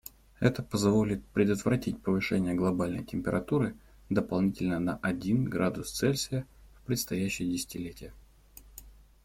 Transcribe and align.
Это 0.39 0.63
позволит 0.63 1.23
предотвратить 1.27 2.01
повышение 2.01 2.55
глобальной 2.55 3.03
температуры 3.03 3.75
дополнительно 4.09 4.79
на 4.79 4.95
один 5.03 5.43
градус 5.45 5.91
Цельсия 5.91 6.47
в 6.73 6.81
предстоящие 6.87 7.51
десятилетия. 7.51 8.11